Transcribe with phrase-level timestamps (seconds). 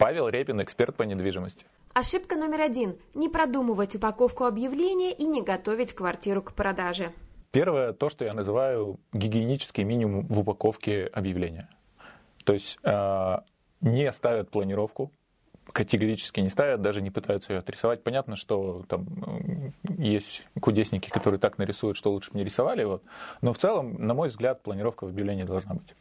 [0.00, 1.66] Павел Репин, эксперт по недвижимости.
[1.92, 7.10] Ошибка номер один– не продумывать упаковку объявления и не готовить квартиру к продаже.
[7.50, 11.68] Первое, то, что я называю гигиенический минимум в упаковке объявления.
[12.44, 13.36] То есть э,
[13.82, 15.12] не ставят планировку,
[15.70, 18.02] категорически не ставят, даже не пытаются ее отрисовать.
[18.02, 22.84] Понятно, что там есть кудесники, которые так нарисуют, что лучше бы не рисовали.
[22.84, 23.02] Вот.
[23.42, 25.94] Но в целом, на мой взгляд, планировка в объявлении должна быть.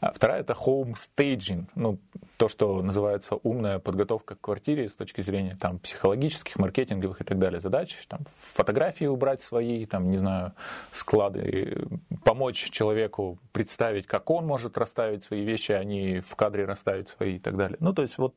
[0.00, 1.98] А вторая– это home staging, ну,
[2.38, 7.38] то, что называется умная подготовка к квартире с точки зрения там, психологических, маркетинговых и так
[7.38, 7.94] далее задач.
[8.08, 10.54] Там, фотографии убрать свои, там, не знаю,
[10.90, 11.86] склады,
[12.24, 17.36] помочь человеку представить, как он может расставить свои вещи, а не в кадре расставить свои
[17.36, 17.76] и так далее.
[17.80, 18.34] Ну, то есть вот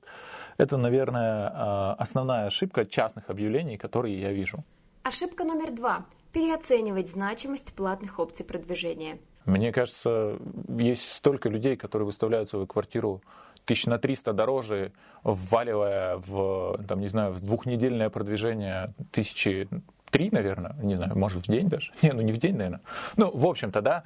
[0.58, 4.66] это, наверное, а, основная ошибка частных объявлений, которые я вижу.
[5.04, 9.18] Ошибка номер два– переоценивать значимость платных опций продвижения.
[9.46, 13.22] Мне кажется, есть столько людей, которые выставляют свою квартиру
[13.66, 14.92] тысяч на 300 дороже,
[15.24, 19.68] вваливая в, там, не знаю, в двухнедельное продвижение тысячи
[20.10, 21.92] три, наверное, не знаю, может в день даже.
[22.04, 22.82] Не, ну не в день, наверное.
[23.18, 24.04] Ну, в общем-то, да,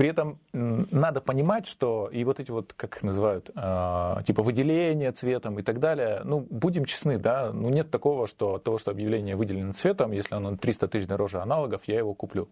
[0.00, 5.12] при этом надо понимать, что и вот эти вот, как их называют, э, типа выделения
[5.12, 9.36] цветом и так далее, ну, будем честны, да, ну, нет такого, что того, что объявление
[9.36, 12.46] выделено цветом, если оно 300 тысяч дороже аналогов, я его куплю.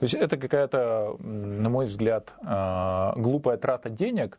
[0.00, 4.36] То есть это какая-то, на мой взгляд, э, глупая трата денег,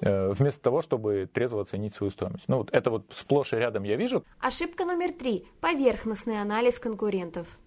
[0.00, 2.44] э, вместо того, чтобы трезво оценить свою стоимость.
[2.48, 4.24] Ну, вот это вот сплошь и рядом я вижу.
[4.40, 5.44] Ошибка номер три.
[5.60, 7.58] Поверхностный анализ конкурентов.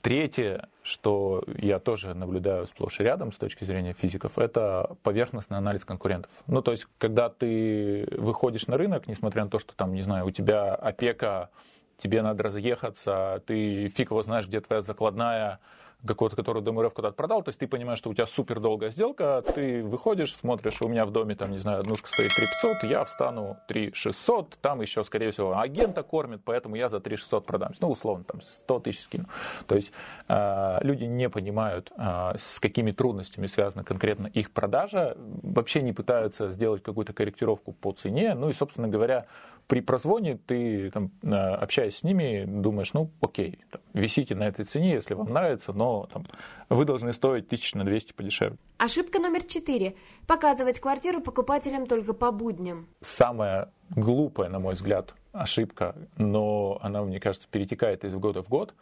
[0.00, 5.84] Третье, что я тоже наблюдаю сплошь и рядом с точки зрения физиков, это поверхностный анализ
[5.84, 6.30] конкурентов.
[6.46, 10.26] Ну, то есть, когда ты выходишь на рынок, несмотря на то, что там, не знаю,
[10.26, 11.50] у тебя опека,
[11.96, 15.58] тебе надо разъехаться, ты фиг его знаешь, где твоя закладная,
[16.06, 19.42] какой-то, который ДМРФ куда-то продал, то есть ты понимаешь, что у тебя супер долгая сделка,
[19.54, 23.56] ты выходишь, смотришь, у меня в доме, там, не знаю, однушка стоит 3500, я встану
[23.66, 27.72] 3600, там еще, скорее всего, агента кормит, поэтому я за 3600 продам.
[27.80, 29.26] Ну, условно, там, 100 тысяч скину.
[29.66, 29.92] То есть
[30.28, 36.50] э, люди не понимают, э, с какими трудностями связана конкретно их продажа, вообще не пытаются
[36.50, 39.26] сделать какую-то корректировку по цене, ну и, собственно говоря,
[39.68, 44.64] при прозвоне ты, там, э, общаясь с ними, думаешь, ну, окей, там, висите на этой
[44.64, 46.24] цене, если вам нравится, но там,
[46.70, 48.56] вы должны стоить тысяч на 200 подешевле.
[48.78, 49.94] Ошибка номер четыре.
[50.26, 52.88] Показывать квартиру покупателям только по будням.
[53.02, 58.74] Самая глупая, на мой взгляд, ошибка, но она, мне кажется, перетекает из года в год,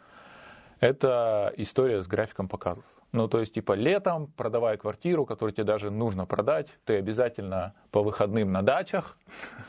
[0.79, 2.85] это история с графиком показов.
[3.13, 8.03] Ну, то есть, типа, летом, продавая квартиру, которую тебе даже нужно продать, ты обязательно по
[8.03, 9.17] выходным на дачах,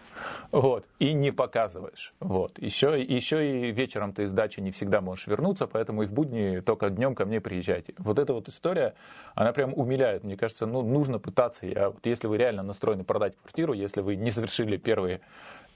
[0.50, 2.14] вот, и не показываешь.
[2.18, 2.58] Вот.
[2.58, 6.60] Еще, еще и вечером ты из дачи не всегда можешь вернуться, поэтому и в будни
[6.60, 7.94] только днем ко мне приезжайте.
[7.98, 8.94] Вот эта вот история,
[9.36, 10.24] она прям умиляет.
[10.24, 11.64] Мне кажется, ну, нужно пытаться.
[11.64, 15.20] Я, вот если вы реально настроены продать квартиру, если вы не совершили первые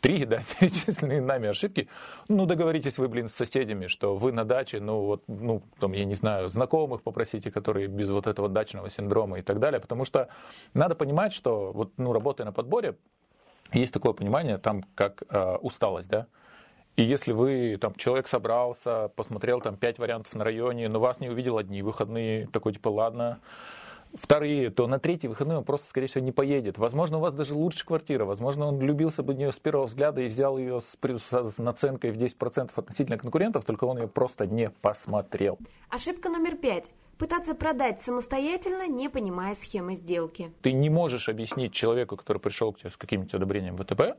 [0.02, 1.88] три, да, перечисленные нами ошибки,
[2.28, 6.04] ну, договоритесь вы, блин, с соседями, что вы на даче, ну, вот, ну, там, я
[6.04, 10.28] не знаю, знакомых попросите, которые без вот этого дачного синдрома и так далее, потому что
[10.74, 12.96] надо понимать, что вот, ну, работая на подборе,
[13.72, 16.26] есть такое понимание, там, как э, усталость, да,
[16.96, 21.30] и если вы, там, человек собрался, посмотрел там пять вариантов на районе, но вас не
[21.30, 23.38] увидел одни выходные, такой, типа, ладно,
[24.14, 26.78] вторые, то на третий выходной он просто, скорее всего, не поедет.
[26.78, 30.22] Возможно, у вас даже лучше квартира, возможно, он влюбился бы в нее с первого взгляда
[30.22, 34.70] и взял ее с, с наценкой в 10% относительно конкурентов, только он ее просто не
[34.70, 35.58] посмотрел.
[35.88, 36.90] Ошибка номер пять.
[37.18, 40.52] Пытаться продать самостоятельно, не понимая схемы сделки.
[40.62, 44.18] Ты не можешь объяснить человеку, который пришел к тебе с каким-нибудь одобрением ВТБ,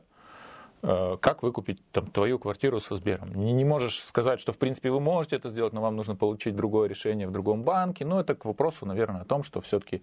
[0.84, 3.34] как выкупить там, твою квартиру со Сбером.
[3.34, 6.54] Не, не можешь сказать, что в принципе вы можете это сделать, но вам нужно получить
[6.54, 8.04] другое решение в другом банке.
[8.04, 10.02] Но это к вопросу, наверное, о том, что все-таки,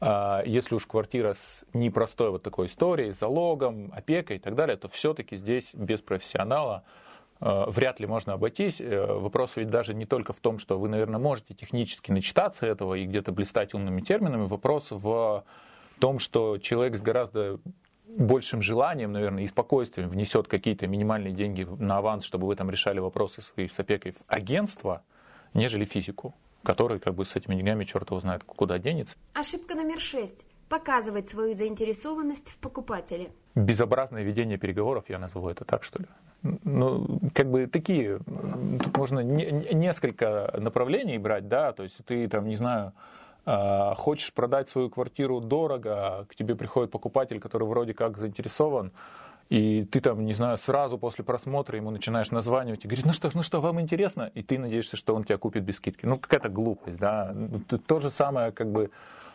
[0.00, 4.88] э, если уж квартира с непростой вот такой историей, залогом, опекой и так далее, то
[4.88, 6.84] все-таки здесь без профессионала
[7.40, 8.80] э, вряд ли можно обойтись.
[8.80, 13.04] Вопрос ведь даже не только в том, что вы, наверное, можете технически начитаться этого и
[13.04, 14.46] где-то блистать умными терминами.
[14.46, 15.44] Вопрос в
[16.00, 17.60] том, что человек с гораздо
[18.18, 22.98] большим желанием, наверное, и спокойствием внесет какие-то минимальные деньги на аванс, чтобы вы там решали
[22.98, 25.02] вопросы свои с опекой в агентство,
[25.54, 29.16] нежели физику, который как бы с этими деньгами черт его знает куда денется.
[29.34, 30.46] Ошибка номер шесть.
[30.68, 33.30] Показывать свою заинтересованность в покупателе.
[33.54, 36.06] Безобразное ведение переговоров, я назову это так, что ли.
[36.64, 38.18] Ну, как бы такие,
[38.82, 42.94] тут можно не, несколько направлений брать, да, то есть ты там, не знаю,
[43.44, 48.92] хочешь продать свою квартиру дорого, к тебе приходит покупатель, который вроде как заинтересован,
[49.48, 53.30] и ты там, не знаю, сразу после просмотра ему начинаешь названивать и говорить, ну что,
[53.34, 54.30] ну что, вам интересно?
[54.34, 56.06] И ты надеешься, что он тебя купит без скидки.
[56.06, 57.34] Ну, какая-то глупость, да.
[57.86, 58.90] То же самое, как бы,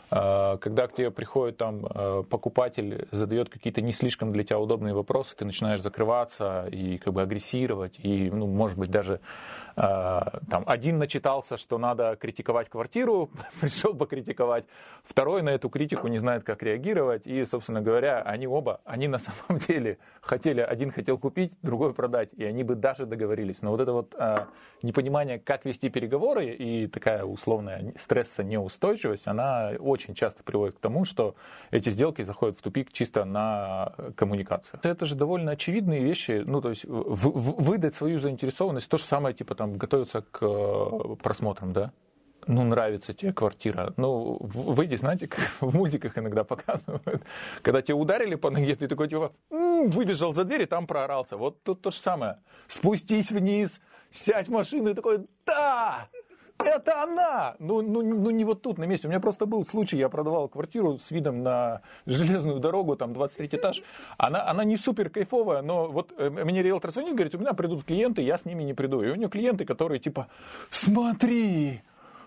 [0.10, 4.94] Э, когда к тебе приходит там э, покупатель, задает какие-то не слишком для тебя удобные
[4.94, 9.20] вопросы, ты начинаешь закрываться и как бы агрессировать, и, ну, может быть, даже а,
[9.78, 13.30] там, один начитался, что надо критиковать квартиру,
[13.62, 14.66] пришел покритиковать,
[15.04, 19.20] второй на эту критику не знает, как реагировать, и, собственно говоря, они оба, они на
[19.20, 23.62] самом деле хотели, один хотел купить, другой продать, и они бы даже договорились.
[23.62, 24.48] Но вот это вот а,
[24.82, 31.06] непонимание, как вести переговоры, и такая условная стресса неустойчивость, она очень часто приводит к тому,
[31.06, 31.36] что
[31.70, 34.80] эти сделки заходят в тупик чисто на коммуникации.
[34.82, 39.04] Это же довольно очевидные вещи, ну, то есть в, в, выдать свою заинтересованность, то же
[39.04, 41.92] самое, типа, там, там готовятся к э, просмотрам, да?
[42.50, 43.94] ну, нравится тебе квартира.
[43.98, 47.24] Ну, выйди, знаете, как в мультиках иногда показывают.
[47.62, 51.36] Когда тебя ударили по ноге, ты такой, типа, выбежал за дверь и там проорался.
[51.36, 52.38] Вот тут то же самое.
[52.70, 53.82] Спустись вниз,
[54.12, 56.08] сядь в машину и такой, да!
[56.60, 57.56] Это она!
[57.60, 59.08] Ну, ну, ну не вот тут, на месте.
[59.08, 63.50] У меня просто был случай, я продавал квартиру с видом на железную дорогу, там 23
[63.52, 63.82] этаж.
[64.18, 67.84] Она, она не супер кайфовая, но вот э, мне риэлтор звонит, говорит, у меня придут
[67.84, 69.02] клиенты, я с ними не приду.
[69.02, 70.28] И у нее клиенты, которые типа,
[70.72, 71.82] смотри,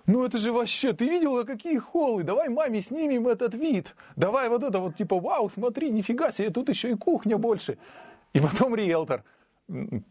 [0.06, 2.22] ну это же вообще, ты видела, какие холлы?
[2.22, 3.94] Давай маме снимем этот вид.
[4.16, 7.78] Давай вот это вот, типа, вау, смотри, нифига себе, тут еще и кухня больше.
[8.32, 9.24] И потом риэлтор,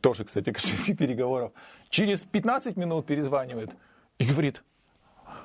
[0.02, 1.52] тоже, кстати, кошельки переговоров,
[1.90, 3.76] через 15 минут перезванивает
[4.20, 4.64] и говорит,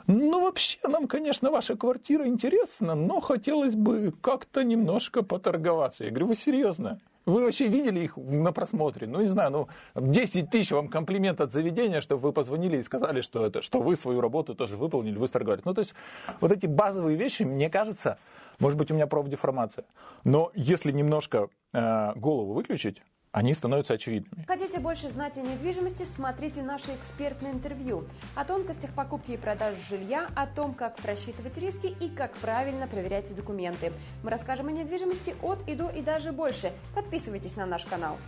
[0.07, 6.05] ну, вообще, нам, конечно, ваша квартира интересна, но хотелось бы как-то немножко поторговаться.
[6.05, 7.01] Я говорю, вы серьезно?
[7.25, 9.07] Вы вообще видели их на просмотре?
[9.07, 13.23] Ну, не знаю, ну, 10 тысяч вам комплимент от заведения, чтобы вы позвонили и сказали,
[13.23, 15.65] что, это, что вы свою работу тоже выполнили, вы сторговались.
[15.65, 15.95] Ну, то есть,
[16.41, 18.19] вот эти базовые вещи, мне кажется,
[18.59, 19.87] может быть, у меня профдеформация,
[20.25, 23.03] но если немножко э, голову выключить,
[23.35, 24.45] они становятся очевидными.
[24.47, 28.05] Хотите больше знать о недвижимости, смотрите наши экспертные интервью
[28.37, 33.35] о тонкостях покупки и продажи жилья, о том, как просчитывать риски и как правильно проверять
[33.35, 33.93] документы.
[34.23, 36.73] Мы расскажем о недвижимости от и до и даже больше.
[36.95, 38.19] Подписывайтесь на наш канал.